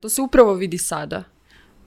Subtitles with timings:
[0.00, 1.24] To se upravo vidi sada.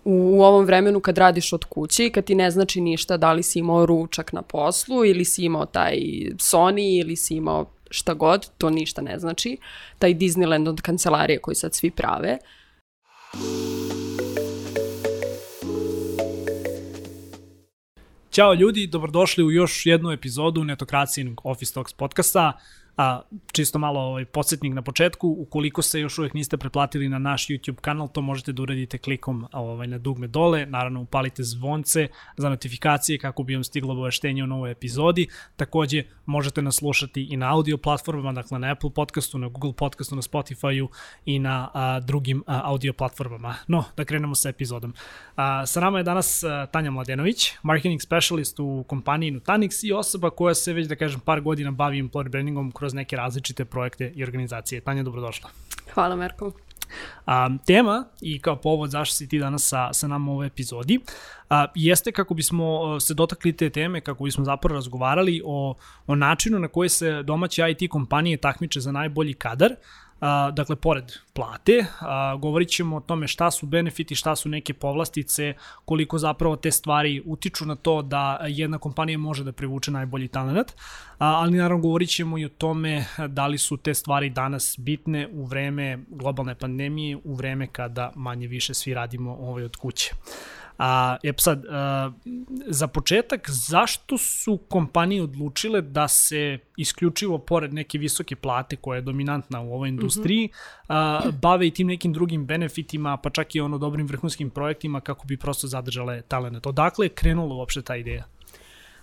[0.04, 3.44] U, u ovom vremenu kad radiš od kuće kad ti ne znači ništa da li
[3.44, 5.96] si imao ručak na poslu ili si imao taj
[6.38, 9.58] Sony ili si imao šta god, to ništa ne znači.
[10.00, 12.38] Taj Disneyland od kancelarije koji sad svi prave.
[18.32, 22.60] Ćao ljudi, dobrodošli u još jednu epizodu Netokracijinog Office Talks podcasta.
[22.98, 27.48] A, čisto malo ovaj, podsjetnik na početku, ukoliko se još uvek niste pretplatili na naš
[27.48, 32.08] YouTube kanal, to možete da uradite klikom ovaj, na dugme dole, naravno upalite zvonce
[32.38, 35.28] za notifikacije kako bi vam stiglo obaveštenje o novoj epizodi.
[35.56, 40.16] Takođe, možete nas slušati i na audio platformama, dakle na Apple podcastu, na Google podcastu,
[40.16, 40.90] na Spotify-u
[41.26, 43.56] i na a, drugim a, audio platformama.
[43.68, 44.94] No, da krenemo sa epizodom.
[45.36, 50.30] A, sa nama je danas a, Tanja Mladenović, marketing specialist u kompaniji Nutanix i osoba
[50.30, 54.24] koja se već, da kažem, par godina bavi employer brandingom kroz neke različite projekte i
[54.24, 54.82] organizacije.
[54.82, 55.50] Tanja, dobrodošla.
[55.94, 56.52] Hvala, Merko.
[57.26, 61.00] A, tema i kao povod zašto si ti danas sa, sa nama u ovoj epizodi
[61.50, 65.76] a, jeste kako bismo se dotakli te teme, kako bismo zapravo razgovarali o,
[66.08, 69.76] o načinu na koji se domaće IT kompanije takmiče za najbolji kadar,
[70.22, 74.74] A, dakle, pored plate, a, govorit ćemo o tome šta su benefiti, šta su neke
[74.74, 75.54] povlastice,
[75.86, 80.72] koliko zapravo te stvari utiču na to da jedna kompanija može da privuče najbolji talent,
[81.18, 85.28] a, ali naravno govorit ćemo i o tome da li su te stvari danas bitne
[85.34, 90.12] u vreme globalne pandemije, u vreme kada manje više svi radimo ovaj od kuće.
[90.84, 92.12] A, je sad, a,
[92.68, 99.02] za početak, zašto su kompanije odlučile da se isključivo pored neke visoke plate koja je
[99.02, 100.86] dominantna u ovoj industriji, mm -hmm.
[100.88, 105.28] a, bave i tim nekim drugim benefitima, pa čak i ono dobrim vrhunskim projektima kako
[105.28, 106.68] bi prosto zadržale talent.
[106.68, 108.24] Odakle je krenula uopšte ta ideja?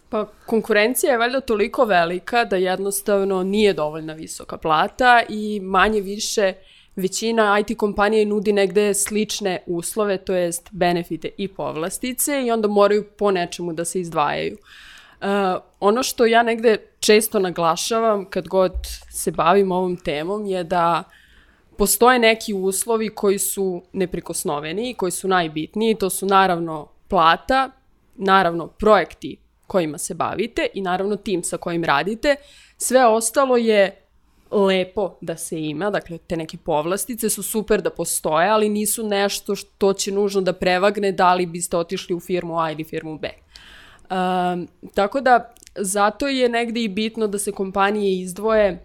[0.08, 6.54] Pa konkurencija je valjda toliko velika da jednostavno nije dovoljna visoka plata i manje više
[6.56, 12.68] uh, većina IT kompanije nudi negde slične uslove, to jest benefite i povlastice i onda
[12.68, 14.56] moraju po nečemu da se izdvajaju.
[15.20, 15.26] Uh,
[15.80, 18.72] ono što ja negde često naglašavam kad god
[19.10, 21.04] se bavim ovom temom je da
[21.78, 25.94] postoje neki uslovi koji su neprikosnoveni i koji su najbitniji.
[25.94, 27.70] To su naravno plata,
[28.14, 32.36] naravno projekti kojima se bavite i naravno tim sa kojim radite.
[32.76, 34.07] Sve ostalo je
[34.50, 39.54] lepo da se ima, dakle te neke povlastice su super da postoje, ali nisu nešto
[39.54, 43.30] što će nužno da prevagne da li biste otišli u firmu A ili firmu B.
[44.10, 48.84] Um, tako da zato je negde i bitno da se kompanije izdvoje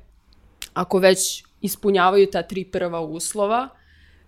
[0.73, 3.69] ako već ispunjavaju ta tri prva uslova,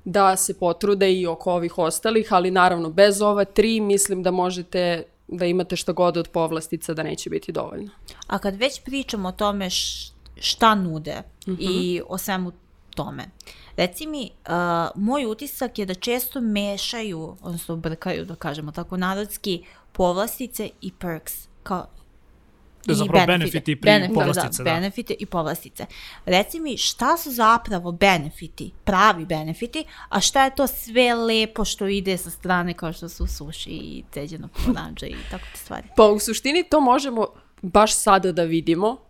[0.05, 5.03] da se potrude i oko ovih ostalih, ali naravno bez ova tri mislim da možete
[5.27, 7.89] da imate šta god od povlastica da neće biti dovoljno.
[8.27, 9.69] A kad već pričamo o tome
[10.39, 11.57] šta nude mm -hmm.
[11.59, 12.51] i o svemu
[12.95, 13.25] tome.
[13.77, 14.53] Reci mi, uh,
[14.95, 21.47] moj utisak je da često mešaju, odnosno brkaju, da kažemo tako narodski, povlastice i perks.
[21.63, 21.87] Kao,
[22.85, 24.63] da zapravo benefiti i benefit, povlastice.
[24.63, 25.85] Da, da, benefite i povlastice.
[26.25, 31.87] Reci mi šta su zapravo benefiti, pravi benefiti, a šta je to sve lepo što
[31.87, 35.87] ide sa strane kao što su suši i ceđeno pomoranđa i tako te stvari?
[35.97, 37.27] Pa u suštini to možemo
[37.61, 39.04] baš sada da vidimo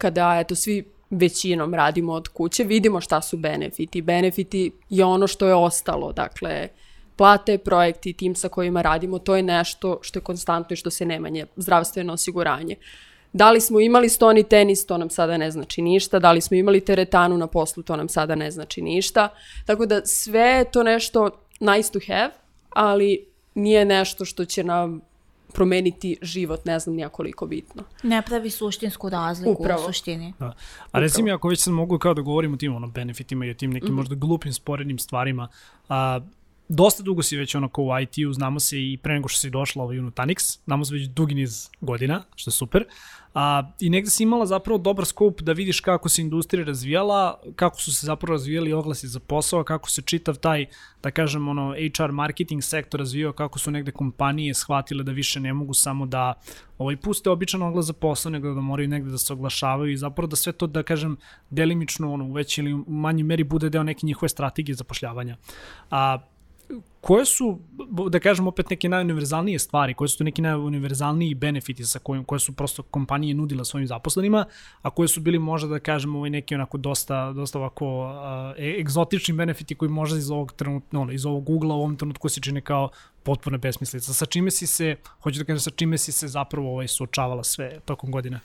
[0.00, 4.02] kada eto svi većinom radimo od kuće, vidimo šta su benefiti.
[4.02, 6.68] Benefiti je ono što je ostalo, dakle,
[7.16, 11.06] plate, projekti, tim sa kojima radimo, to je nešto što je konstantno i što se
[11.06, 12.76] nemanje, zdravstveno osiguranje.
[13.32, 16.18] Da li smo imali stoni tenis, to nam sada ne znači ništa.
[16.18, 19.28] Da li smo imali teretanu na poslu, to nam sada ne znači ništa.
[19.66, 21.30] Tako da sve je to nešto
[21.60, 22.30] nice to have,
[22.70, 25.00] ali nije nešto što će nam
[25.54, 27.82] promeniti život, ne znam nijakoliko bitno.
[28.02, 29.82] Ne pravi suštinsku razliku Upravo.
[29.82, 30.32] u suštini.
[30.38, 30.54] Da.
[30.92, 33.54] A recimo, ako već sad mogu kao da govorimo o tim ono, benefitima i o
[33.54, 33.96] tim nekim mm -hmm.
[33.96, 35.48] možda glupim, sporednim stvarima,
[35.88, 36.20] a,
[36.70, 39.50] dosta dugo si već ono kao u IT-u, znamo se i pre nego što si
[39.50, 42.84] došla ovaj u Nutanix, znamo se već dugi niz godina, što je super.
[43.34, 47.80] A, I negde si imala zapravo dobar skup da vidiš kako se industrija razvijala, kako
[47.80, 50.66] su se zapravo razvijali oglasi za posao, kako se čitav taj,
[51.02, 55.52] da kažem, ono, HR marketing sektor razvijao, kako su negde kompanije shvatile da više ne
[55.52, 56.34] mogu samo da
[56.78, 60.26] ovaj, puste običan oglas za posao, nego da moraju negde da se oglašavaju i zapravo
[60.26, 61.16] da sve to, da kažem,
[61.50, 65.36] delimično, ono, u veći ili manji meri bude deo neke njihove strategije zapošljavanja.
[65.90, 66.18] A,
[67.00, 67.58] koje su,
[68.10, 72.38] da kažem opet neke najuniverzalnije stvari, koje su to neki najuniverzalniji benefiti sa kojim, koje
[72.40, 74.44] su prosto kompanije nudila svojim zaposlenima,
[74.82, 79.34] a koje su bili možda da kažemo ovaj neki onako dosta, dosta ovako uh, egzotični
[79.34, 82.60] benefiti koji možda iz ovog trenutno, ono, iz ovog ugla u ovom trenutku se čine
[82.60, 82.88] kao
[83.22, 84.12] potpuna besmislica.
[84.12, 87.80] Sa čime si se, hoću da kažem, sa čime si se zapravo ovaj, suočavala sve
[87.84, 88.40] tokom godine?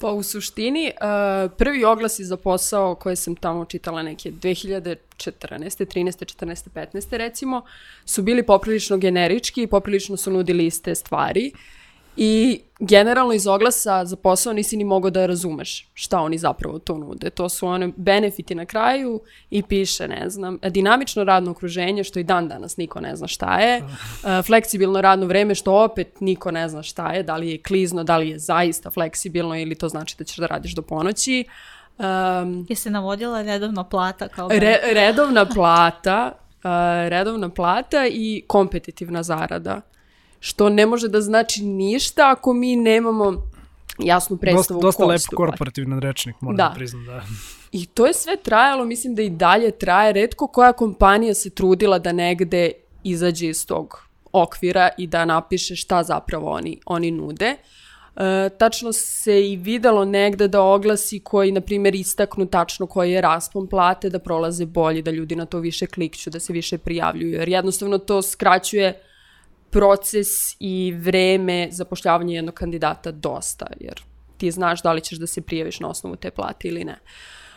[0.00, 4.96] Pa u suštini, uh, prvi oglasi za posao koje sam tamo čitala neke 2014.
[5.18, 6.24] 13.
[6.36, 6.68] 14.
[6.74, 7.16] 15.
[7.16, 7.62] recimo,
[8.04, 11.52] su bili poprilično generički i poprilično su nudili iste stvari.
[12.16, 16.98] I generalno iz oglasa za posao nisi ni mogao da razumeš šta oni zapravo to
[16.98, 17.30] nude.
[17.30, 19.20] To su one benefiti na kraju
[19.50, 23.60] i piše, ne znam, dinamično radno okruženje, što i dan danas niko ne zna šta
[23.60, 27.62] je, uh, fleksibilno radno vreme, što opet niko ne zna šta je, da li je
[27.62, 31.44] klizno, da li je zaista fleksibilno ili to znači da ćeš da radiš do ponoći.
[31.98, 36.70] Um, Je se navodila redovna plata kao re, redovna plata, uh,
[37.08, 39.80] redovna plata i kompetitivna zarada
[40.40, 43.42] što ne može da znači ništa ako mi nemamo
[43.98, 45.36] jasnu predstavu dosta, dosta lep stupa.
[45.36, 47.04] korporativan rečnik, moram da, da priznam.
[47.04, 47.22] Da.
[47.72, 50.12] I to je sve trajalo, mislim da i dalje traje.
[50.12, 52.72] Redko koja kompanija se trudila da negde
[53.04, 54.02] izađe iz tog
[54.32, 57.56] okvira i da napiše šta zapravo oni, oni nude.
[58.16, 63.20] E, tačno se i videlo negde da oglasi koji, na primjer, istaknu tačno koji je
[63.20, 67.32] raspon plate, da prolaze bolje, da ljudi na to više klikću, da se više prijavljuju,
[67.32, 69.00] jer jednostavno to skraćuje
[69.76, 74.02] proces i vreme zapošljavanja jednog kandidata dosta, jer
[74.36, 76.98] ti znaš da li ćeš da se prijaviš na osnovu te plate ili ne.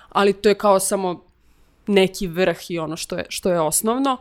[0.10, 1.24] Ali to je kao samo
[1.88, 4.18] neki vrh i ono što je, što je osnovno.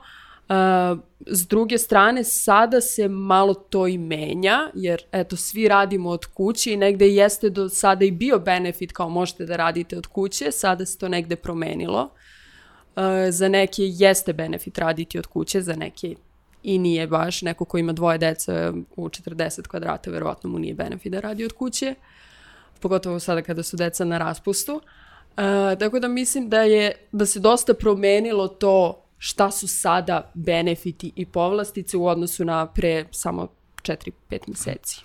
[0.49, 6.27] Uh, s druge strane, sada se malo to i menja, jer eto, svi radimo od
[6.27, 10.53] kuće i negde jeste do sada i bio benefit kao možete da radite od kuće,
[10.53, 12.03] sada se to negde promenilo.
[12.97, 16.15] Uh, za neke jeste benefit raditi od kuće, za neke
[16.62, 21.12] i nije baš neko ko ima dvoje dece u 40 kvadrata, verovatno mu nije benefit
[21.12, 21.94] da radi od kuće,
[22.81, 24.75] pogotovo sada kada su deca na raspustu.
[24.75, 31.12] Uh, tako da mislim da je da se dosta promenilo to šta su sada benefiti
[31.16, 33.49] i povlastice u odnosu na pre samo
[33.82, 34.11] 4-5
[34.46, 35.00] meseci.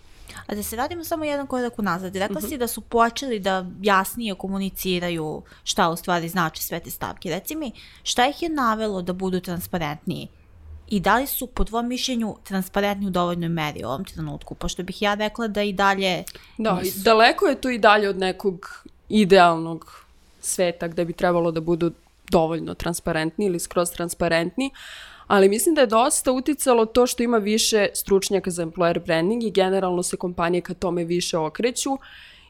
[0.47, 2.15] A da se radimo samo jedan korak unazad.
[2.15, 2.49] Rekla uh -huh.
[2.49, 7.29] si da su počeli da jasnije komuniciraju šta u stvari znači sve te stavke.
[7.29, 7.71] Reci mi,
[8.03, 10.27] šta ih je navelo da budu transparentniji?
[10.89, 14.83] I da li su po tvojom mišljenju transparentni u dovoljnoj meri u ovom trenutku, pošto
[14.83, 16.23] bih ja rekla da i dalje
[16.57, 16.99] Da, nisu.
[16.99, 20.05] daleko je to i dalje od nekog idealnog
[20.41, 21.91] sveta gde bi trebalo da budu
[22.31, 24.71] dovoljno transparentni ili skroz transparentni,
[25.27, 29.51] ali mislim da je dosta uticalo to što ima više stručnjaka za employer branding i
[29.51, 31.97] generalno se kompanije ka tome više okreću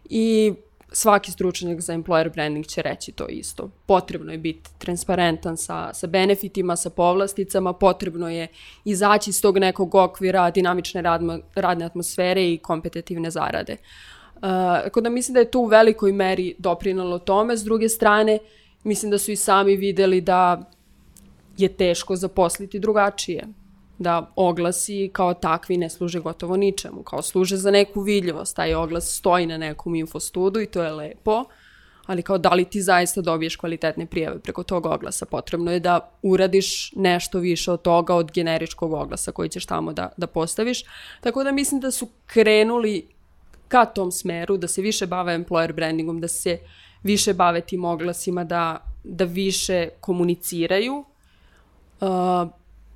[0.09, 0.53] i
[0.94, 3.69] svaki stručnjak za employer branding će reći to isto.
[3.86, 8.48] Potrebno je biti transparentan sa, sa benefitima, sa povlasticama, potrebno je
[8.86, 13.78] izaći iz tog nekog okvira dinamične radma, radne atmosfere i kompetitivne zarade.
[14.36, 14.42] Uh,
[14.84, 17.57] tako da mislim da je to u velikoj meri doprinalo tome.
[17.57, 18.40] S druge strane,
[18.84, 20.69] mislim da su i sami videli da
[21.57, 23.48] je teško zaposliti drugačije
[23.98, 29.18] da oglasi kao takvi ne služe gotovo ničemu, kao služe za neku vidljivost, taj oglas
[29.18, 31.44] stoji na nekom infostudu i to je lepo,
[32.06, 36.12] ali kao da li ti zaista dobiješ kvalitetne prijave preko tog oglasa, potrebno je da
[36.22, 40.84] uradiš nešto više od toga od generičkog oglasa koji ćeš tamo da, da postaviš,
[41.22, 43.07] tako da mislim da su krenuli
[43.68, 46.57] ka tom smeru, da se više bave employer brandingom, da se
[47.04, 51.06] više bave tim oglasima, da, da više komuniciraju,
[52.01, 52.07] uh,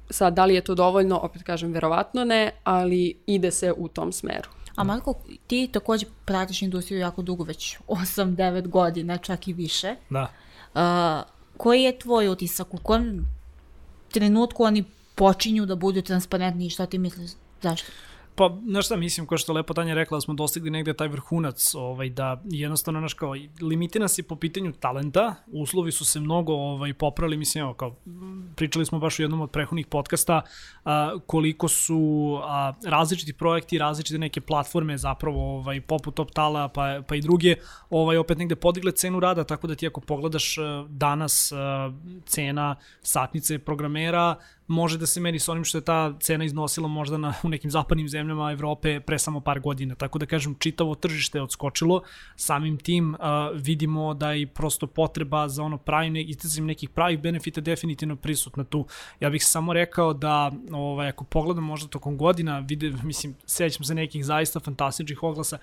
[0.09, 4.11] Sad, da li je to dovoljno, opet kažem, verovatno ne, ali ide se u tom
[4.11, 4.49] smeru.
[4.75, 5.13] A Marko,
[5.47, 9.95] ti takođe pratiš industriju jako dugo, već 8-9 godina, čak i više.
[10.09, 10.27] Da.
[10.73, 12.73] Uh, koji je tvoj utisak?
[12.73, 13.27] U kojem
[14.11, 14.83] trenutku oni
[15.15, 17.31] počinju da budu transparentni i šta ti misliš?
[17.61, 17.91] Zašto?
[18.37, 21.75] Pa, znaš šta, mislim, kao što lepo Tanja rekla, da smo dostigli negde taj vrhunac,
[21.75, 26.53] ovaj, da jednostavno, znaš, kao, limiti nas je po pitanju talenta, uslovi su se mnogo
[26.53, 27.95] ovaj, popravili, mislim, evo, kao,
[28.55, 30.41] pričali smo baš u jednom od prehodnih podcasta,
[30.85, 37.15] a, koliko su a, različiti projekti, različite neke platforme, zapravo, ovaj, poput Tala, pa, pa
[37.15, 37.55] i druge,
[37.89, 40.55] ovaj, opet negde podigle cenu rada, tako da ti ako pogledaš
[40.89, 41.53] danas
[42.25, 44.35] cena satnice programera,
[44.67, 47.71] može da se meri sa onim što je ta cena iznosila možda na, u nekim
[47.71, 49.95] zapadnim zemljama Evrope pre samo par godina.
[49.95, 52.01] Tako da kažem, čitavo tržište je odskočilo.
[52.35, 53.19] Samim tim uh,
[53.53, 56.25] vidimo da i prosto potreba za ono pravi, ne,
[56.61, 58.85] nekih pravih benefita definitivno prisutna tu.
[59.19, 63.95] Ja bih samo rekao da ovaj, ako pogledam možda tokom godina, vide, mislim, sećam se
[63.95, 65.57] nekih zaista fantastičnih oglasa,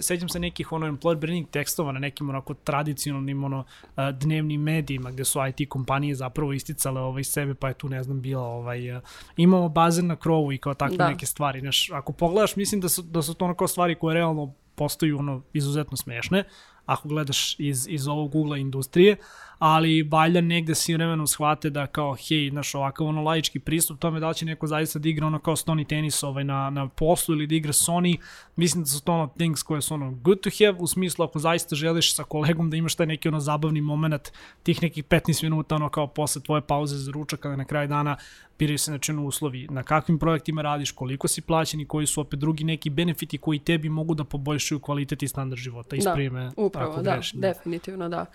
[0.00, 5.10] sećam se nekih ono employer branding tekstova na nekim onako tradicionalnim ono, uh, dnevnim medijima
[5.10, 8.96] gde su IT kompanije zapravo isticale ovaj sebe, pa je tu ne znam bila ovaj,
[8.96, 9.00] eh,
[9.36, 11.08] imamo bazen na krovu i kao takve da.
[11.08, 11.60] neke stvari.
[11.60, 15.42] Znaš, ako pogledaš, mislim da su, da su to kao stvari koje realno postaju ono
[15.52, 16.44] izuzetno smešne,
[16.86, 19.16] ako gledaš iz, iz ovog ugla industrije,
[19.58, 24.20] ali valjda negde si vremenom shvate da kao, hej, znaš, ovakav ono laički pristup tome
[24.20, 27.34] da li će neko zaista da igra ono kao Stony tenis ovaj, na, na poslu
[27.34, 28.18] ili da igra Sony,
[28.56, 31.38] mislim da su to ono things koje su ono good to have, u smislu ako
[31.38, 34.32] zaista želiš sa kolegom da imaš taj neki ono zabavni moment
[34.62, 38.16] tih nekih 15 minuta ono kao posle tvoje pauze za ručak kada na kraju dana
[38.58, 42.40] biraju se znači uslovi, na kakvim projektima radiš, koliko si plaćen i koji su opet
[42.40, 45.96] drugi neki benefiti koji tebi mogu da poboljšaju kvalitet i standard života.
[45.96, 48.26] Isprime, da, upravo, da, grešim, da, definitivno da.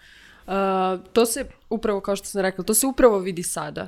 [0.47, 0.53] Uh,
[1.13, 3.87] to se upravo, kao što sam rekla, to se upravo vidi sada.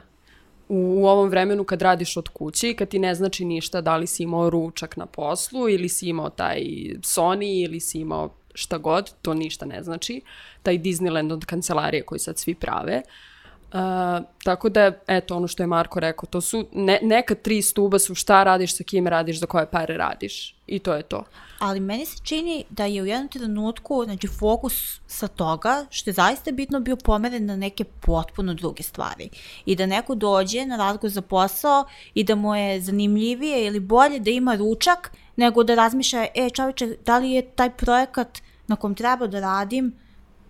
[0.70, 3.98] U, u ovom vremenu kad radiš od kuće i kad ti ne znači ništa da
[3.98, 6.62] li si imao ručak na poslu ili si imao taj
[7.01, 10.22] Sony ili si imao šta god, to ništa ne znači.
[10.63, 13.01] Taj Disneyland od kancelarije koji sad svi prave.
[13.05, 13.30] Uh,
[13.74, 18.00] Uh, tako da, eto, ono što je Marko rekao, to su, ne, neka tri stuba
[18.00, 20.56] su šta radiš, sa kim radiš, za koje pare radiš.
[20.68, 21.24] I to je to.
[21.60, 26.13] Ali meni se čini da je u jednom trenutku, znači, fokus sa toga, što je
[26.13, 29.30] zaista bitno bio pomeren na neke potpuno druge stvari.
[29.66, 34.20] I da neko dođe na razgovor za posao i da mu je zanimljivije ili bolje
[34.20, 38.96] da ima ručak, nego da razmišlja, e, čoveče, da li je taj projekat na kom
[38.96, 39.94] treba da radim,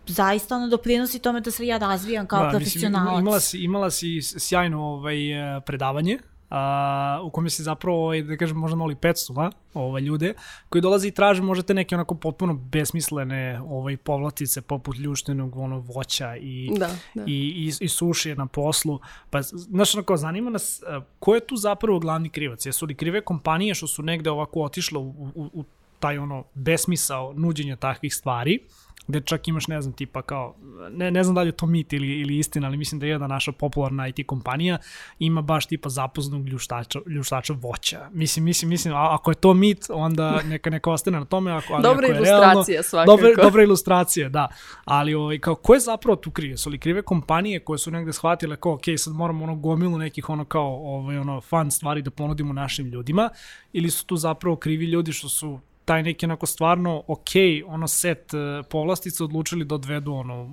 [0.08, 3.08] zaista ono doprinosi tome da se ja razvijam kao da, profesionalac.
[3.08, 6.18] Mislim, imala si, imala si sjajno ovaj, e, predavanje,
[6.52, 10.34] a, u kome se zapravo, ovaj, da kažem, možda moli 500 ovaj, ljude
[10.70, 16.36] koji dolaze i traže možete neke onako potpuno besmislene ovaj, povlatice poput ljuštenog ono, voća
[16.36, 17.24] i, da, da.
[17.26, 17.34] i,
[17.70, 19.00] i, i suše na poslu.
[19.30, 20.82] Pa, znaš, onako, zanima nas
[21.20, 22.66] ko je tu zapravo glavni krivac?
[22.66, 25.64] Jesu li krive kompanije što su negde ovako otišle u, u, u
[26.02, 28.60] taj ono besmisao nuđenja takvih stvari
[29.08, 30.56] gde čak imaš, ne znam, tipa kao,
[30.92, 33.10] ne, ne znam da li je to mit ili, ili istina, ali mislim da je
[33.10, 34.78] jedna naša popularna IT kompanija
[35.20, 38.10] ima baš tipa zapoznog ljuštača, ljuštača voća.
[38.12, 41.52] Mislim, mislim, mislim, a, ako je to mit, onda neka neka ostane na tome.
[41.52, 43.12] Ako, ali dobra ako ilustracija realno, svakako.
[43.12, 44.48] Dobra, dobra ilustracija, da.
[44.86, 46.58] Ali ovaj, kao, ko je zapravo tu krive?
[46.58, 50.30] Su li krive kompanije koje su negde shvatile kao, ok, sad moramo ono gomilu nekih
[50.30, 53.30] ono kao ovaj, ono, fun stvari da ponudimo našim ljudima
[53.74, 55.60] ili su tu zapravo krivi ljudi što su
[55.92, 57.30] taj neki onako stvarno ok,
[57.66, 60.44] ono set uh, povlastica odlučili da odvedu ono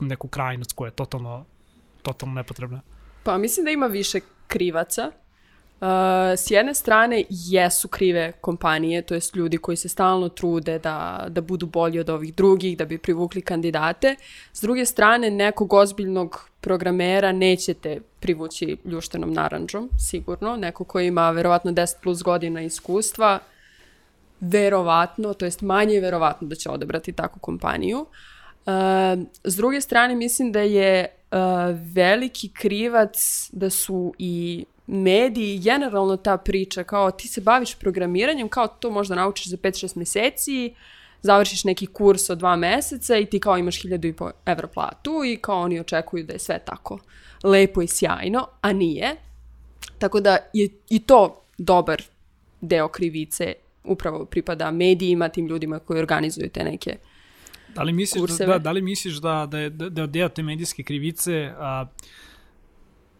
[0.00, 1.44] u neku krajnost koja je totalno,
[2.02, 2.80] totalno nepotrebna.
[3.22, 5.10] Pa mislim da ima više krivaca.
[5.10, 5.86] Uh,
[6.36, 11.40] s jedne strane jesu krive kompanije, to jest ljudi koji se stalno trude da, da
[11.40, 14.16] budu bolji od ovih drugih, da bi privukli kandidate.
[14.52, 20.56] S druge strane, nekog ozbiljnog programera nećete privući ljuštenom naranđom, sigurno.
[20.56, 23.40] Neko ko ima verovatno 10 plus godina iskustva,
[24.40, 27.98] verovatno, to jest manje verovatno da će odabrati takvu kompaniju.
[28.00, 28.72] Uh,
[29.44, 31.38] s druge strane, mislim da je uh,
[31.94, 38.68] veliki krivac da su i mediji, generalno ta priča, kao ti se baviš programiranjem, kao
[38.68, 40.74] to možda naučiš za 5-6 meseci,
[41.22, 45.60] završiš neki kurs od dva meseca i ti kao imaš 1000 evra platu i kao
[45.60, 46.98] oni očekuju da je sve tako
[47.44, 49.16] lepo i sjajno, a nije.
[49.98, 52.02] Tako da je i to dobar
[52.60, 56.96] deo krivice upravo pripada medijima, tim ljudima koji organizuju te neke
[57.74, 58.52] Da li misliš, kurseve.
[58.52, 61.86] da, da li misliš da, da, je, da je deo te medijske krivice a,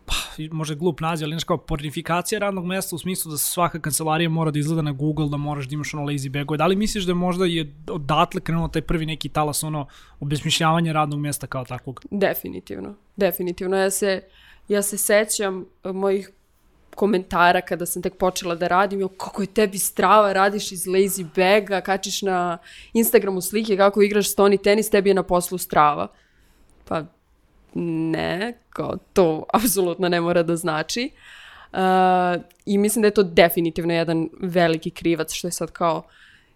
[0.06, 0.14] pa,
[0.50, 4.50] može glup naziv, ali nešto kao pornifikacija radnog mesta u smislu da svaka kancelarija mora
[4.50, 6.58] da izgleda na Google, da moraš da imaš ono lazy bagove.
[6.58, 9.86] Da li misliš da možda je odatle krenuo taj prvi neki talas ono
[10.20, 12.04] obesmišljavanje radnog mesta kao takvog?
[12.10, 13.76] Definitivno, definitivno.
[13.76, 14.22] Ja se,
[14.68, 16.30] ja se sećam mojih
[16.94, 21.80] komentara kada sam tek počela da radim, kako je tebi strava, radiš iz lazy baga,
[21.80, 22.58] kačiš na
[22.92, 26.08] Instagramu slike kako igraš stoni tenis, tebi je na poslu strava.
[26.88, 27.04] Pa
[27.74, 31.10] ne, kao to apsolutno ne mora da znači.
[31.72, 31.78] Uh,
[32.66, 36.02] I mislim da je to definitivno jedan veliki krivac što je sad kao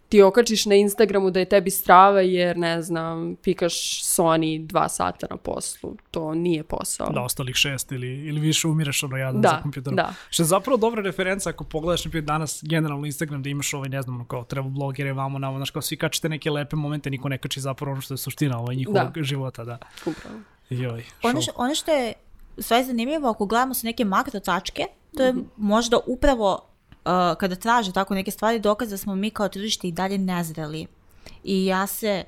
[0.09, 5.27] ti okačiš na Instagramu da je tebi strava jer, ne znam, pikaš Sony dva sata
[5.31, 5.97] na poslu.
[6.11, 7.11] To nije posao.
[7.11, 9.97] Da, ostalih šest ili, ili više umireš ono jadan da, za kompjuterom.
[9.97, 10.15] Da.
[10.31, 13.89] Što je zapravo dobra referenca ako pogledaš na primjer danas generalno Instagram da imaš ovaj,
[13.89, 17.29] ne znam, kao treba blogere, vamo, namo, znaš, kao svi kačete neke lepe momente, niko
[17.29, 19.23] ne kači zapravo ono što je suština ovaj, njihovog da.
[19.23, 19.79] života, da.
[20.07, 20.37] Upravo.
[20.71, 22.13] Joj, ono, što, ono što je
[22.59, 24.83] sve zanimljivo, ako gledamo sa neke makro tačke,
[25.17, 25.45] to je mm -hmm.
[25.57, 26.74] možda upravo
[27.39, 30.87] kada traže tako neke stvari, dokaz da smo mi kao tržište i dalje nezreli.
[31.45, 32.25] I ja se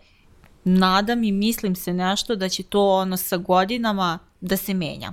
[0.65, 5.13] nadam i mislim se nešto da će to ono sa godinama da se menja.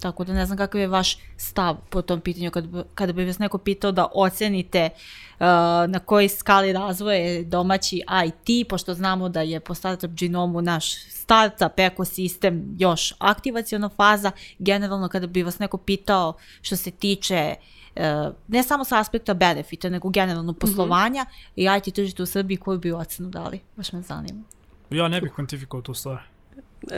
[0.00, 3.38] Tako da ne znam kakav je vaš stav po tom pitanju kada, kada bi vas
[3.38, 5.46] neko pitao da ocenite uh,
[5.88, 11.08] na kojoj skali razvoja je domaći IT, pošto znamo da je po startup genomu naš
[11.08, 14.30] startup ekosistem još aktivacijona faza.
[14.58, 17.83] Generalno kada bi vas neko pitao što se tiče uh,
[18.48, 20.58] ne samo sa aspekta benefita, nego generalno mhm.
[20.58, 21.76] poslovanja mm -hmm.
[21.76, 23.60] i IT tržište u Srbiji koju bi ocenu dali?
[23.76, 24.42] Baš me zanima.
[24.90, 26.22] Ja ne bih kvantifikao tu stvar.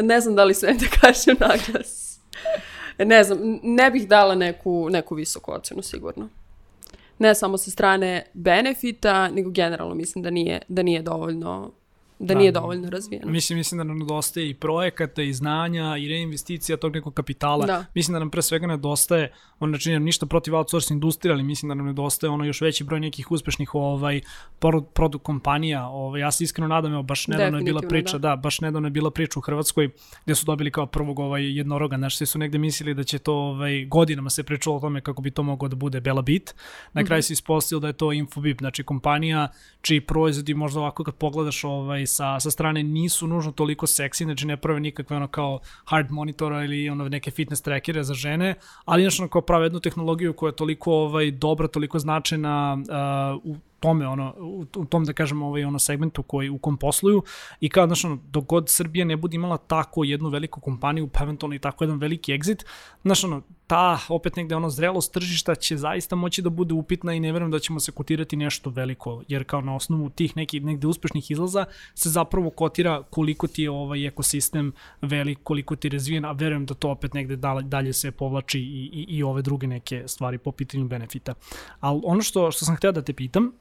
[0.03, 2.21] Ne znam da li sve da kažem naglas.
[2.99, 6.29] Ne znam, ne bih dala neku, neku visoku ocenu sigurno.
[7.19, 11.73] Ne samo sa strane benefita, nego generalno mislim da nije, da nije dovoljno
[12.19, 13.31] da, da nije dovoljno razvijeno.
[13.31, 17.67] Mislim, mislim da nam nedostaje i projekata i znanja i reinvesticija tog nekog kapitala.
[17.67, 17.85] Da.
[17.95, 21.69] Mislim da nam pre svega nedostaje, on ne činim ništa protiv outsource industrije, ali mislim
[21.69, 24.21] da nam nedostaje ono još veći broj nekih uspešnih ovaj
[24.95, 25.87] produkt kompanija.
[25.87, 28.29] Ovaj ja se iskreno nadam, evo baš nedavno je bila priča, da.
[28.29, 29.91] da, baš nedavno je bila priča u Hrvatskoj
[30.25, 33.35] gde su dobili kao prvog ovaj jednoroga, znači svi su negde mislili da će to
[33.35, 36.55] ovaj godinama se pričalo o tome kako bi to moglo da bude Bela Bit.
[36.93, 37.27] Na kraju mm -hmm.
[37.27, 39.49] se ispostavilo da je to Infobip, znači kompanija
[39.81, 44.47] čiji proizvodi možda ovako kad pogledaš ovaj sa, sa strane nisu nužno toliko seksi, znači
[44.47, 49.03] ne prave nikakve ono kao hard monitora ili ono neke fitness trackere za žene, ali
[49.03, 52.79] znači ono kao prave jednu tehnologiju koja je toliko ovaj, dobra, toliko značajna
[53.45, 54.35] uh, u tome ono
[54.77, 57.23] u tom da kažemo ovaj ono segmentu koji u kom posluju
[57.61, 61.23] i kao znači ono dok god Srbija ne bude imala tako jednu veliku kompaniju pa
[61.23, 62.65] eventualno i tako jedan veliki exit
[63.03, 67.21] znači ono ta opet negde ono zrelost tržišta će zaista moći da bude upitna i
[67.21, 70.87] ne verujem da ćemo se kotirati nešto veliko jer kao na osnovu tih nekih negde
[70.87, 71.65] uspešnih izlaza
[71.95, 76.67] se zapravo kotira koliko ti je ovaj ekosistem velik koliko ti je razvijen a verujem
[76.67, 80.53] da to opet negde dalje, se povlači i, i, i ove druge neke stvari po
[80.53, 81.35] pitanju benefita.
[81.81, 83.53] Ali ono što, što sam hteo da te pitam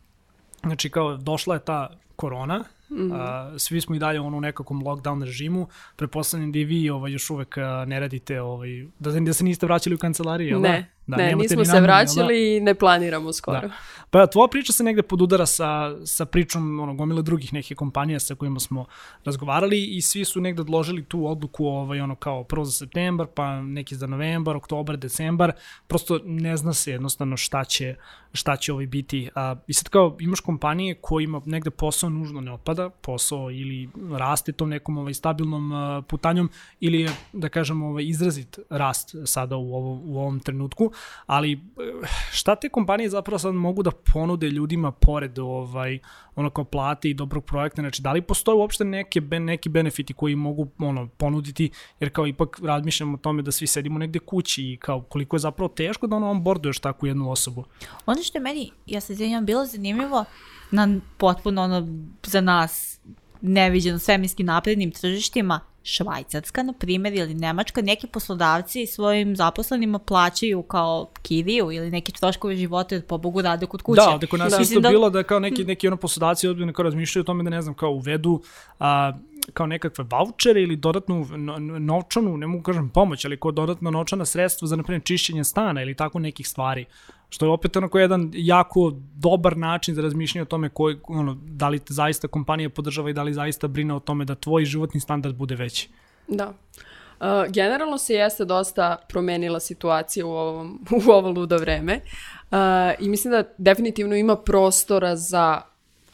[0.65, 3.51] Znači kao došla je ta korona, Mm -hmm.
[3.53, 5.67] uh, svi smo i dalje ono u nekakvom lockdown režimu.
[5.95, 7.55] Prepostavljam da i vi ovaj, još uvek
[7.87, 11.17] ne radite, ovaj, da, da se niste vraćali u kancelariju, jel ne, da?
[11.17, 13.61] Ne, nismo se vraćali i ne planiramo skoro.
[13.61, 13.69] Da.
[14.09, 18.35] Pa tvoja priča se negde podudara sa, sa pričom ono, gomile drugih nekih kompanija sa
[18.35, 18.85] kojima smo
[19.25, 23.61] razgovarali i svi su negde odložili tu odluku ovaj, ono kao prvo za septembar, pa
[23.61, 25.51] neki za novembar, oktobar, decembar.
[25.87, 27.95] Prosto ne zna se jednostavno šta će,
[28.33, 29.29] šta će ovaj biti.
[29.35, 34.51] A, I sad kao imaš kompanije kojima negde posao nužno ne opada, posao ili raste
[34.51, 39.75] tom nekom ovaj, stabilnom uh, putanjom ili je, da kažemo, ovaj, izrazit rast sada u,
[39.75, 40.91] ovo, u ovom trenutku,
[41.25, 41.57] ali eh,
[42.31, 45.99] šta te kompanije zapravo sad mogu da ponude ljudima pored ovaj,
[46.35, 50.35] ono kao plate i dobrog projekta, znači da li postoje uopšte neke, neki benefiti koji
[50.35, 54.77] mogu ono, ponuditi, jer kao ipak razmišljamo o tome da svi sedimo negde kući i
[54.77, 57.63] kao koliko je zapravo teško da ono onboarduješ takvu jednu osobu.
[58.05, 60.25] Ono što je meni, ja se izvinjam, bilo zanimljivo,
[60.71, 61.87] na potpuno ono
[62.23, 62.99] za nas
[63.41, 71.09] neviđeno svemirskim naprednim tržištima, Švajcarska, na primjer, ili Nemačka, neki poslodavci svojim zaposlenima plaćaju kao
[71.21, 74.01] kiriju ili neki troškove života, po Bogu rade kod kuće.
[74.11, 74.61] Da, da kod nas da.
[74.61, 74.89] isto da...
[74.89, 77.73] bilo da kao neki, neki ono poslodavci odbili kao razmišljaju o tome da ne znam,
[77.75, 78.41] kao uvedu
[78.79, 79.13] a,
[79.53, 81.25] kao nekakve vouchere ili dodatnu
[81.79, 85.81] novčanu, ne mogu kažem pomoć, ali kao dodatno novčana sredstva za, na primjer, čišćenje stana
[85.81, 86.85] ili tako nekih stvari.
[87.29, 91.69] Što je opet onako jedan jako dobar način za razmišljanje o tome koji, ono, da
[91.69, 94.99] li te zaista kompanija podržava i da li zaista brine o tome da tvoj životni
[94.99, 95.89] standard bude veći.
[96.27, 96.53] Da.
[97.19, 101.99] Uh, generalno se jeste dosta promenila situacija u, ovom, u ovo ludo vreme
[102.51, 102.57] uh,
[102.99, 105.61] i mislim da definitivno ima prostora za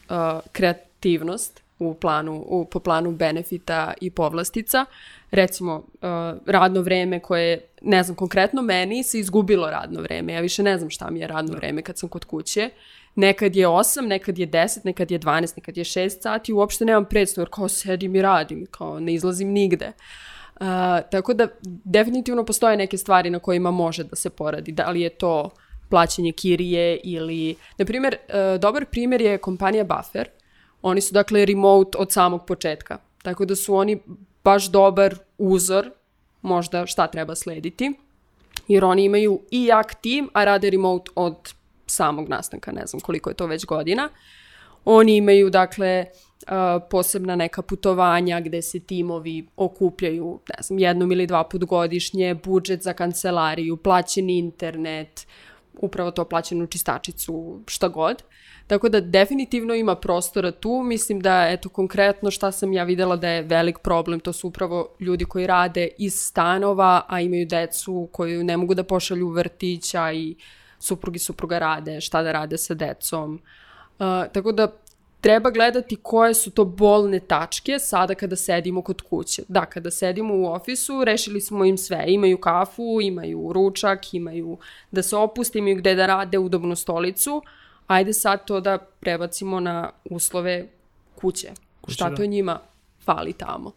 [0.10, 0.16] uh,
[0.52, 4.86] kreativnost u planu, u, po planu benefita i povlastica.
[5.32, 6.10] Recimo, uh,
[6.46, 10.34] radno vreme koje, ne znam, konkretno meni se izgubilo radno vreme.
[10.34, 12.70] Ja više ne znam šta mi je radno vreme kad sam kod kuće.
[13.16, 16.54] Nekad je 8, nekad je 10, nekad je 12, nekad je 6 sati.
[16.54, 19.92] Uopšte nemam predstav, jer kao sedim i radim, kao ne izlazim nigde.
[20.56, 20.68] Uh,
[21.12, 24.72] tako da definitivno postoje neke stvari na kojima može da se poradi.
[24.72, 25.50] Da li je to
[25.90, 30.30] plaćanje kirije ili, na primjer, uh, dobar primjer je kompanija Buffer,
[30.82, 32.98] Oni su dakle remote od samog početka.
[33.24, 34.00] Tako da su oni
[34.44, 35.92] baš dobar uzor
[36.42, 37.94] možda šta treba slediti.
[38.68, 41.54] Jer oni imaju i jak tim, a rade remote od
[41.86, 44.10] samog nastanka, ne znam koliko je to već godina.
[44.86, 46.06] Oni imaju, dakle,
[46.42, 52.36] uh, posebna neka putovanja gde se timovi okupljaju, ne znam, jednom ili dva put godišnje,
[52.36, 55.28] budžet za kancelariju, plaćen internet,
[55.74, 58.24] upravo to plaćenu čistačicu, šta god.
[58.68, 60.84] Tako da definitivno ima prostora tu.
[60.84, 64.96] Mislim da, eto, konkretno šta sam ja videla da je velik problem, to su upravo
[65.00, 70.12] ljudi koji rade iz stanova, a imaju decu koju ne mogu da pošalju u vrtića
[70.12, 70.36] i
[70.80, 73.42] suprugi supruga rade, šta da rade sa decom.
[74.00, 74.68] Uh, tako da
[75.22, 79.44] treba gledati koje su to bolne tačke sada kada sedimo kod kuće.
[79.48, 82.04] Da, kada sedimo u ofisu, rešili smo im sve.
[82.08, 84.58] Imaju kafu, imaju ručak, imaju
[84.92, 87.42] da se opuste, imaju gde da rade udobnu stolicu,
[87.88, 90.68] ajde sad to da prebacimo na uslove
[91.16, 91.52] kuće.
[91.82, 92.16] kuće Šta da.
[92.16, 92.60] to njima
[93.06, 93.72] fali tamo.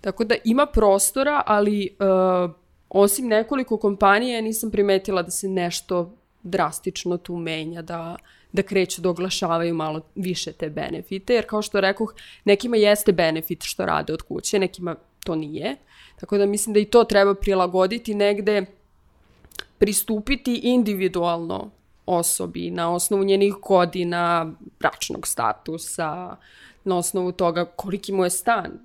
[0.00, 2.50] Tako da ima prostora, ali uh,
[2.88, 8.16] osim nekoliko kompanija nisam primetila da se nešto drastično tu menja, da,
[8.52, 13.62] da kreću da oglašavaju malo više te benefite, jer kao što rekoh, nekima jeste benefit
[13.62, 15.76] što rade od kuće, nekima to nije.
[16.20, 18.66] Tako da mislim da i to treba prilagoditi negde,
[19.78, 21.70] pristupiti individualno
[22.06, 26.36] osobi na osnovu njenih godina, bračnog statusa,
[26.84, 28.78] na osnovu toga koliki mu je stan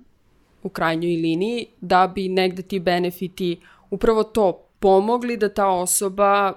[0.62, 6.52] u krajnjoj liniji, da bi negde ti benefiti upravo to pomogli da ta osoba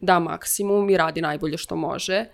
[0.00, 2.24] da maksimum i radi najbolje što može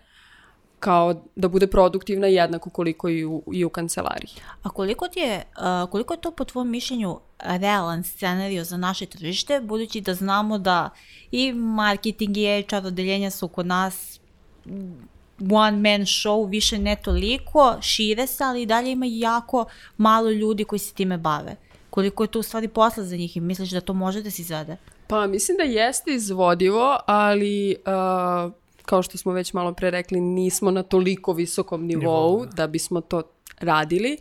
[0.80, 4.30] kao da bude produktivna jednako koliko i u, i u kancelariji.
[4.62, 9.06] A koliko, ti je, uh, koliko je to po tvojom mišljenju realan scenario za naše
[9.06, 10.90] tržište, budući da znamo da
[11.30, 14.20] i marketing i HR odeljenja su kod nas
[15.50, 19.64] one man show, više ne toliko, šire se, ali i dalje ima jako
[19.96, 21.56] malo ljudi koji se time bave.
[21.90, 24.42] Koliko je to u stvari posla za njih i misliš da to može da se
[24.42, 24.76] izvede?
[25.06, 28.52] Pa mislim da jeste izvodivo, ali uh,
[28.90, 32.50] kao što smo već malo pre rekli, nismo na toliko visokom nivou Nivou, da.
[32.50, 33.22] da bismo to
[33.60, 34.16] radili,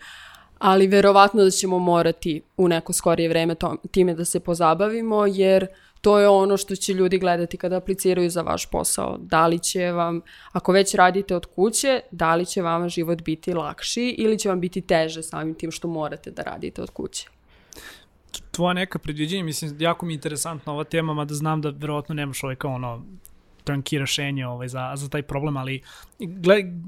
[0.60, 5.68] ali verovatno da ćemo morati u neko skorije vreme to, time da se pozabavimo, jer
[6.02, 9.18] to je ono što će ljudi gledati kada apliciraju za vaš posao.
[9.18, 13.54] Da li će vam, ako već radite od kuće, da li će vama život biti
[13.54, 17.28] lakši ili će vam biti teže samim tim što morate da radite od kuće
[18.52, 22.44] tvoja neka predviđenja, mislim, jako mi je interesantna ova tema, mada znam da verovatno nemaš
[22.44, 23.06] ovaj kao ono
[23.70, 25.82] tanki rešenje ovaj, za, za taj problem, ali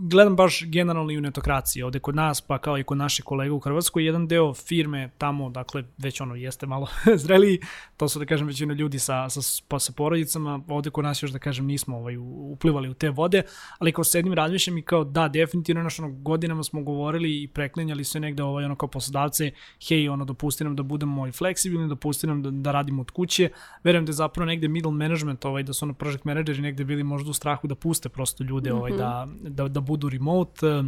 [0.10, 3.54] gledam baš generalno i u netokraciji ovde kod nas, pa kao i kod naših kolega
[3.54, 6.88] u Hrvatskoj, jedan deo firme tamo, dakle, već ono jeste malo
[7.24, 7.60] zreliji,
[7.98, 11.32] to su da kažem većina ljudi sa, sa, pa, sa porodicama, ovde kod nas još
[11.32, 12.18] da kažem nismo ovaj,
[12.54, 13.44] uplivali u te vode,
[13.80, 18.22] ali kao sedim razmišljam i kao da, definitivno ono godinama smo govorili i preklinjali sve
[18.22, 19.52] negde ovaj, ono kao poslodavce,
[19.88, 23.50] hej, ono, dopusti nam da budemo i fleksibilni, dopusti nam da, da radimo od kuće,
[23.84, 27.04] verujem da je zapravo negde middle management, ovaj, da su ono project manageri negde bili
[27.04, 28.80] možda u strahu da puste prosto ljude mm -hmm.
[28.80, 30.84] ovaj, da, da, da budu remote.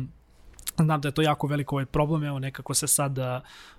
[0.78, 3.17] Znam da je to jako veliko ovaj problem, evo nekako se sad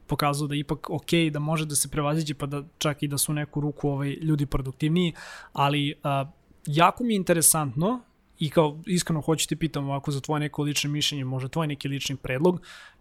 [0.07, 3.19] pokazao da je ipak ok, da može da se prevaziđe pa da čak i da
[3.19, 5.13] su neku ruku ovaj, ljudi produktivniji,
[5.53, 6.29] ali uh,
[6.67, 8.01] jako mi je interesantno
[8.39, 11.89] i kao iskreno hoću ti pitam ovako za tvoje neko lično mišljenje, možda tvoj neki
[11.89, 12.61] lični predlog,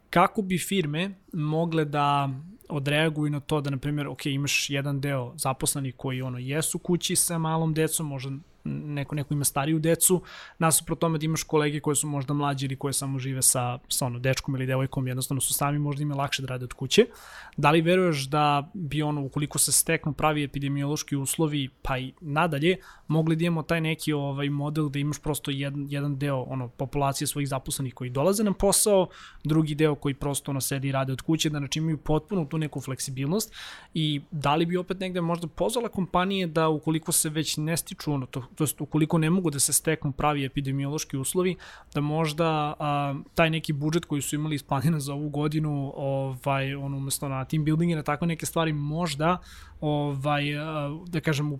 [0.10, 2.30] kako bi firme mogle da
[2.70, 7.16] odreaguju na to da, na primjer, ok, imaš jedan deo zaposlenih koji ono jesu kući
[7.16, 8.32] sa malom decom, možda
[8.64, 10.22] neko, neko ima stariju decu,
[10.60, 14.06] nasuprot tome da imaš kolege koje su možda mlađi ili koje samo žive sa, sa
[14.06, 17.06] ono, dečkom ili devojkom, jednostavno su sami možda ima lakše da rade od kuće.
[17.58, 22.78] Da li veruješ da bi ono, ukoliko se steknu pravi epidemiološki uslovi, pa i nadalje,
[23.08, 27.28] mogli da imamo taj neki ovaj model da imaš prosto jedan, jedan deo ono, populacije
[27.28, 29.08] svojih zaposlenih koji dolaze na posao,
[29.44, 32.58] drugi deo koji prosto ono, sedi i rade od kuće, da znači imaju potpuno tu
[32.58, 33.54] neku fleksibilnost
[33.94, 38.14] i da li bi opet negde možda pozvala kompanije da ukoliko se već ne stiču
[38.14, 41.56] ono, to, to jest ukoliko ne mogu da se steknu pravi epidemiološki uslovi,
[41.94, 46.98] da možda a, taj neki budžet koji su imali isplaniran za ovu godinu, ovaj, ono,
[46.98, 49.38] umesto na team building i na takve neke stvari, možda,
[49.82, 51.60] ovaj, a, da kažem, u,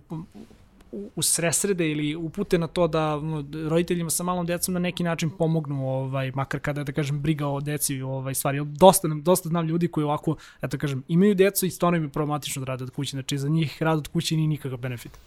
[1.16, 3.20] u sresrede ili upute na to da
[3.68, 7.60] roditeljima sa malom decom na neki način pomognu, ovaj, makar kada da kažem briga o
[7.60, 8.64] deci ovaj, stvari.
[8.64, 12.60] Dosta, dosta znam ljudi koji ovako, eto kažem, imaju decu i stvarno im je problematično
[12.60, 15.18] da rade od kuće, znači za njih rad od kuće nije nikakav benefit.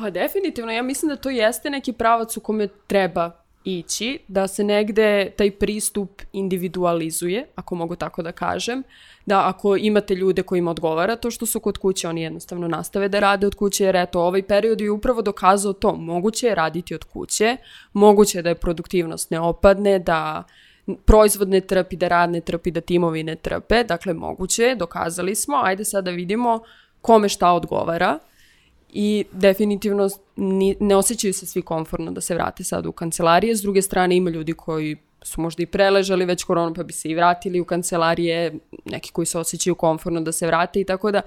[0.00, 3.30] Pa definitivno, ja mislim da to jeste neki pravac u kome treba
[3.64, 8.82] ići, da se negde taj pristup individualizuje, ako mogu tako da kažem,
[9.26, 13.20] da ako imate ljude kojima odgovara to što su kod kuće, oni jednostavno nastave da
[13.20, 17.04] rade od kuće, jer eto, ovaj period je upravo dokazao to, moguće je raditi od
[17.04, 17.56] kuće,
[17.92, 20.44] moguće je da je produktivnost ne opadne, da
[21.04, 25.34] proizvod ne trpi, da rad ne trpi, da timovi ne trpe, dakle moguće je, dokazali
[25.34, 26.60] smo, ajde sad da vidimo
[27.00, 28.18] kome šta odgovara,
[28.92, 33.56] i definitivno ni, ne osjećaju se svi komfortno da se vrate sad u kancelarije.
[33.56, 37.08] S druge strane ima ljudi koji su možda i preležali već koronu pa bi se
[37.08, 41.22] i vratili u kancelarije, neki koji se osjećaju komfortno da se vrate i tako da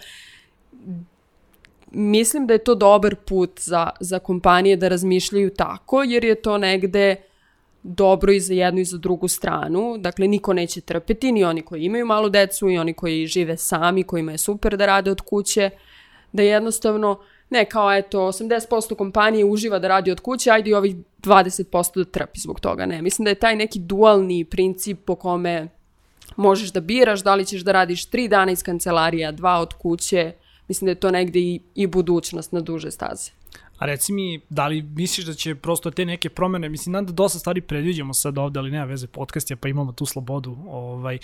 [1.91, 6.57] mislim da je to dobar put za, za kompanije da razmišljaju tako, jer je to
[6.57, 7.15] negde
[7.83, 9.97] dobro i za jednu i za drugu stranu.
[9.97, 14.03] Dakle, niko neće trpeti, ni oni koji imaju malu decu i oni koji žive sami,
[14.03, 15.69] kojima je super da rade od kuće,
[16.31, 17.19] da jednostavno
[17.53, 22.05] ne kao eto 80% kompanije uživa da radi od kuće, ajde i ovih 20% da
[22.05, 22.85] trpi zbog toga.
[22.85, 25.67] Ne, mislim da je taj neki dualni princip po kome
[26.35, 30.31] možeš da biraš da li ćeš da radiš 3 dana iz kancelarija, dva od kuće,
[30.67, 33.31] mislim da je to negde i, i budućnost na duže staze.
[33.83, 37.11] A reci mi, da li misliš da će prosto te neke promene, mislim, nam da
[37.11, 40.57] dosta stvari predviđamo sad ovde, ali nema veze podcast je, pa imamo tu slobodu.
[40.67, 41.17] Ovaj,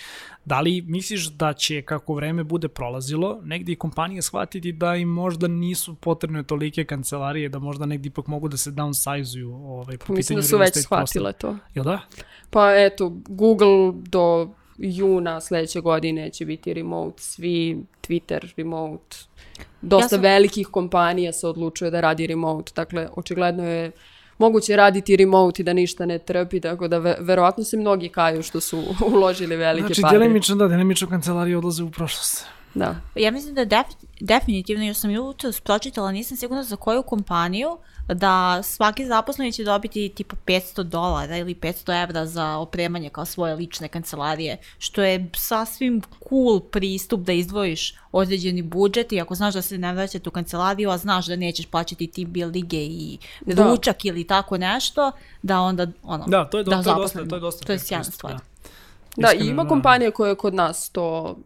[0.44, 5.08] da li misliš da će, kako vreme bude prolazilo, negdje i kompanije shvatiti da im
[5.08, 10.12] možda nisu potrebne tolike kancelarije, da možda negdje ipak mogu da se downsize-uju ovaj, po
[10.12, 11.56] Mislim pitanju da su već shvatile to.
[11.74, 12.00] Jel da?
[12.50, 19.16] Pa eto, Google do juna sledeće godine će biti remote, svi Twitter remote.
[19.82, 23.92] Dosta Ja sam- velikih kompanija se odlučuje da radi remote, dakle, očigledno je
[24.38, 28.42] moguće raditi remote i da ništa ne trpi, tako da ve verovatno se mnogi kaju
[28.42, 28.82] što su
[29.14, 30.18] uložili velike Znači, pare.
[30.18, 32.46] delimično da, delimično kancelarije odlaze u prošlost.
[32.74, 32.96] Da.
[33.14, 33.86] Ja mislim da def,
[34.20, 37.78] definitivno, još sam jutros pročitala, nisam sigurna za koju kompaniju,
[38.14, 43.54] da svaki zaposleni će dobiti tipa 500 dolara ili 500 evra za opremanje kao svoje
[43.54, 49.62] lične kancelarije, što je sasvim cool pristup da izdvojiš određeni budžet i ako znaš da
[49.62, 53.70] se ne vraćate u kancelariju, a znaš da nećeš plaćati team buildinge i Da.
[53.70, 57.36] ručak ili tako nešto, da onda ono, Da, to je, do, to je dosta, to
[57.36, 57.66] je dosta.
[57.66, 58.32] To je sjajna stvar.
[58.32, 58.40] da.
[59.16, 59.68] Da, i Iskreno, ima da.
[59.68, 61.36] kompanije koje kod nas to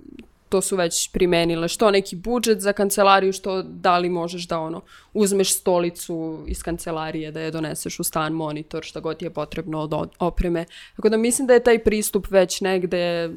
[0.55, 4.81] to su već primenile, što neki budžet za kancelariju, što da li možeš da ono,
[5.13, 9.81] uzmeš stolicu iz kancelarije, da je doneseš u stan, monitor, šta god ti je potrebno
[9.81, 10.65] od opreme.
[10.97, 13.31] Tako da mislim da je taj pristup već negde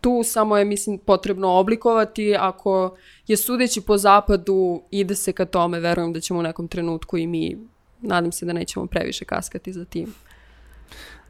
[0.00, 5.80] tu, samo je mislim potrebno oblikovati, ako je sudeći po zapadu, ide se ka tome,
[5.80, 7.56] verujem da ćemo u nekom trenutku i mi,
[8.00, 10.14] nadam se da nećemo previše kaskati za tim.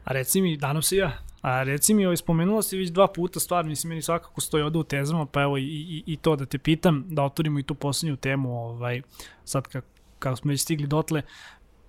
[0.03, 1.11] A reci mi, danom se ja,
[1.41, 4.77] a reci mi, ovaj, spomenula si već dva puta stvar, mislim, meni svakako stoji ovde
[4.77, 7.75] u tezama, pa evo i, i, i to da te pitam, da otvorimo i tu
[7.75, 9.01] poslednju temu, ovaj,
[9.45, 9.87] sad kako,
[10.19, 11.21] kako smo već stigli dotle,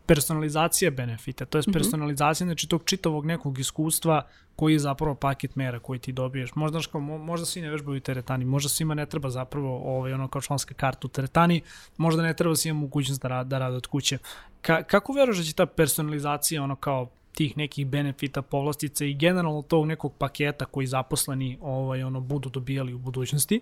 [0.07, 5.79] personalizacija benefita, to je personalizacija znači tog čitavog nekog iskustva koji je zapravo paket mera
[5.79, 6.55] koji ti dobiješ.
[6.55, 10.29] Možda, kao, mo- možda svi ne vežbaju teretani, možda svima ne treba zapravo ovaj, ono
[10.29, 11.63] kao članska karta u teretani,
[11.97, 14.19] možda ne treba svima mogućnost da, da rade od kuće.
[14.61, 19.63] Ka, kako veruješ da će ta personalizacija ono kao tih nekih benefita, povlastica i generalno
[19.63, 23.61] tog nekog paketa koji zaposleni ovaj, ono, budu dobijali u budućnosti.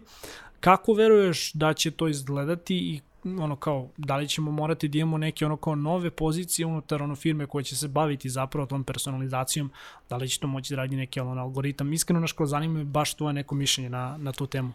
[0.60, 5.18] Kako veruješ da će to izgledati i ono kao, da li ćemo morati da imamo
[5.18, 9.70] neke ono kao nove pozicije unutar ono firme koje će se baviti zapravo tom personalizacijom,
[10.08, 11.92] da li će to moći da radi neki ono algoritam.
[11.92, 14.72] Iskreno, naš kao zanima me baš tvoje neko mišljenje na, na tu temu.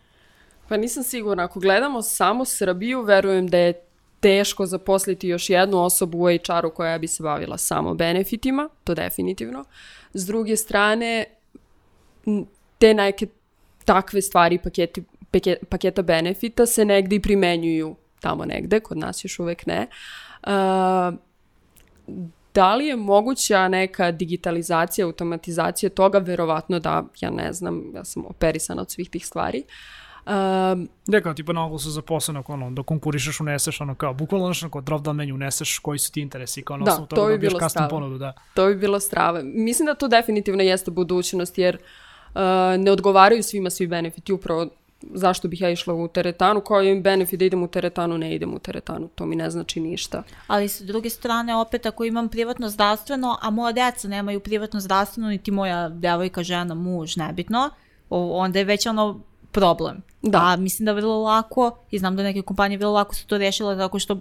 [0.70, 1.44] Pa nisam sigurna.
[1.44, 3.87] Ako gledamo samo Srbiju, verujem da je
[4.20, 9.66] teško zaposliti još jednu osobu u HR-u koja bi se bavila samo benefitima, to definitivno.
[10.14, 11.26] S druge strane,
[12.78, 13.28] te neke
[13.86, 19.40] takve stvari, paketi, pake- paketa benefita se negde i primenjuju tamo negde, kod nas još
[19.40, 19.88] uvek ne.
[20.48, 21.18] Uh,
[22.54, 26.18] da li je moguća neka digitalizacija, automatizacija toga?
[26.18, 29.64] Verovatno da, ja ne znam, ja sam operisana od svih tih stvari.
[30.28, 34.72] Um, Rekao tipa na oglasu za posao, ono, da konkurišeš, uneseš ono kao, bukvalno ono
[34.72, 37.32] kao drop down menu uneseš koji su ti interesi, kao na Da, osnovu to bi
[37.32, 37.90] dobiješ bilo custom strava.
[37.90, 38.34] ponudu, da.
[38.54, 39.42] To bi bilo strava.
[39.44, 42.42] Mislim da to definitivno jeste budućnost, jer uh,
[42.80, 44.34] ne odgovaraju svima svi benefiti.
[44.34, 44.68] Upravo
[45.14, 48.54] zašto bih ja išla u teretanu, kao im benefit da idem u teretanu, ne idem
[48.54, 49.08] u teretanu.
[49.16, 50.24] To mi ne znači ništa.
[50.48, 55.30] Ali s druge strane, opet ako imam privatno zdravstveno, a moja deca nemaju privatno zdravstveno,
[55.30, 57.70] niti moja devojka, žena, muž, nebitno,
[58.10, 59.20] onda je već ono
[59.60, 60.02] problem.
[60.22, 60.40] Da.
[60.44, 63.78] A mislim da vrlo lako, i znam da neke kompanije vrlo lako su to rešile
[63.78, 64.20] tako što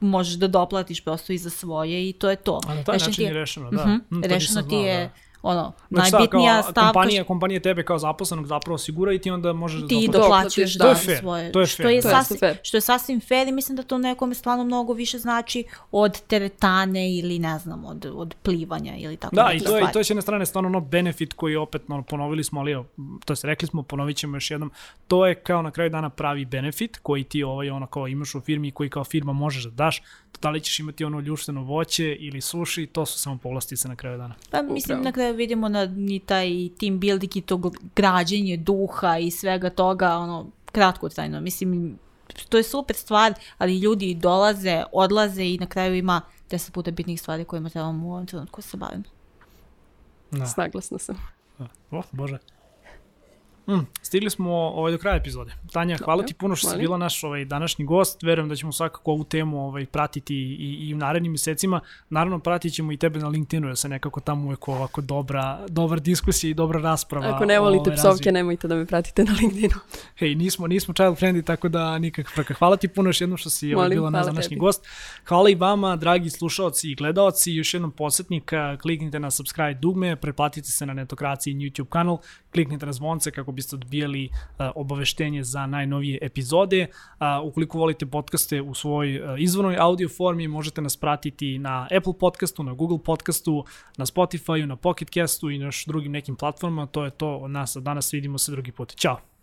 [0.00, 2.60] možeš da doplatiš prosto i za svoje i to je to.
[2.68, 3.82] A na taj Rešen način ti je rešeno, da.
[3.86, 5.10] Mhm, Mm, to rešeno ti znao, je da.
[5.46, 9.30] Ono, Znači, šta, najbitnija kao, stavka kompanija, kompanija tebe kao zaposlenog zapravo osigura i ti
[9.30, 11.52] onda možeš da ti doplaćuješ da, to je fair, svoje.
[11.52, 12.02] to je što, fair, je da.
[12.02, 12.56] To je sasvim, fair.
[12.62, 17.16] što je sasvim fair i mislim da to nekome stvarno mnogo više znači od teretane
[17.18, 19.98] ili ne znam, od, od plivanja ili tako Da, neke i to, je, i to
[19.98, 22.84] je s jedne strane stvarno ono benefit koji opet ono, ponovili smo, ali
[23.24, 24.70] to jest rekli smo, ponovit ćemo još jednom,
[25.08, 28.40] to je kao na kraju dana pravi benefit koji ti ovaj, ono kao imaš u
[28.40, 30.02] firmi i koji kao firma možeš da daš,
[30.42, 34.18] da li ćeš imati ono ljušteno voće ili suši, to su samo povlastice na kraju
[34.18, 34.34] dana.
[34.50, 35.04] Pa mislim Upravo.
[35.04, 36.48] na kraju vidimo na ni taj
[36.80, 41.40] team building i to građenje duha i svega toga, ono, kratkotrajno.
[41.40, 41.98] Mislim,
[42.48, 46.20] to je super stvar, ali ljudi dolaze, odlaze i na kraju ima
[46.50, 49.04] deset puta bitnih stvari kojima trebamo u ovom trenutku da se bavimo.
[50.30, 50.46] Da.
[50.46, 51.16] Snaglasna sam.
[51.58, 51.68] Da.
[51.90, 52.38] Oh, bože.
[53.68, 55.52] Mm, stigli smo ovaj, do kraja epizode.
[55.72, 58.22] Tanja, hvala ti puno što si bila naš ovaj, današnji gost.
[58.22, 61.80] Verujem da ćemo svakako ovu temu ovaj, pratiti i, i u narednim mesecima.
[62.10, 66.00] Naravno, pratit ćemo i tebe na LinkedInu, jer se nekako tamo uvek ovako dobra, dobar
[66.00, 67.34] diskusija i dobra rasprava.
[67.34, 69.74] Ako ne volite ovaj, psovke, nemojte da me pratite na LinkedInu.
[70.20, 72.54] Hej, nismo, nismo child friendly, tako da nikakva frka.
[72.54, 74.60] Hvala ti puno još jednom što si ovaj, bila naš današnji tebi.
[74.60, 74.86] gost.
[75.28, 77.52] Hvala i vama, dragi slušaoci i gledaoci.
[77.52, 78.52] Još jednom podsjetnik,
[78.82, 82.18] kliknite na subscribe dugme, pretplatite se na Netokraciji YouTube kanal,
[82.56, 86.86] kliknite na zvonce kako biste odbijali uh, obaveštenje za najnovije epizode.
[86.86, 92.18] Uh, ukoliko volite podcaste u svojoj uh, izvornoj audio formi, možete nas pratiti na Apple
[92.20, 93.64] podcastu, na Google podcastu,
[93.96, 96.86] na Spotify, na Pocket castu i na još drugim nekim platformama.
[96.86, 98.96] To je to od nas, danas vidimo se drugi put.
[98.96, 99.35] Ćao!